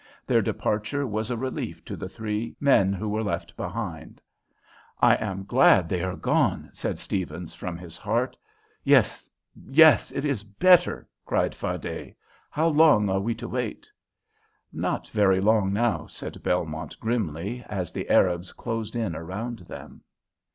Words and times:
Their 0.25 0.41
departure 0.41 1.05
was 1.05 1.29
a 1.29 1.37
relief 1.37 1.85
to 1.85 1.95
the 1.95 2.09
three 2.09 2.55
men 2.59 2.91
who 2.91 3.07
were 3.07 3.21
left. 3.23 3.53
"I 3.59 4.09
am 5.03 5.45
glad 5.45 5.87
they 5.87 6.01
are 6.01 6.15
gone," 6.15 6.71
said 6.73 6.97
Stephens, 6.97 7.53
from 7.53 7.77
his 7.77 7.97
heart. 7.97 8.35
"Yes, 8.83 9.29
yes, 9.69 10.11
it 10.11 10.25
is 10.25 10.43
better," 10.43 11.07
cried 11.23 11.53
Fardet. 11.53 12.15
"How 12.49 12.67
long 12.67 13.11
are 13.11 13.19
we 13.19 13.35
to 13.35 13.47
wait?" 13.47 13.87
"Not 14.73 15.07
very 15.09 15.39
long 15.39 15.71
now," 15.71 16.07
said 16.07 16.41
Belmont, 16.41 16.99
grimly, 16.99 17.63
as 17.69 17.91
the 17.91 18.09
Arabs 18.09 18.51
closed 18.53 18.95
in 18.95 19.15
around 19.15 19.59
them. 19.59 20.01